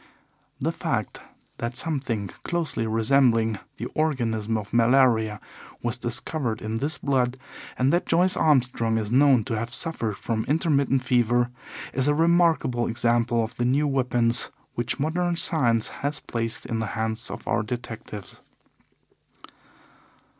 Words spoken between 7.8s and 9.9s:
that Joyce Armstrong is known to have